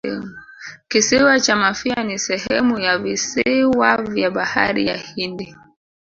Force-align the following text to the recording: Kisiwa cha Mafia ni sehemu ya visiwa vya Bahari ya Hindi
Kisiwa 0.87 1.39
cha 1.39 1.55
Mafia 1.55 2.03
ni 2.03 2.19
sehemu 2.19 2.79
ya 2.79 2.97
visiwa 2.97 3.97
vya 4.01 4.31
Bahari 4.31 4.87
ya 4.87 4.97
Hindi 4.97 5.55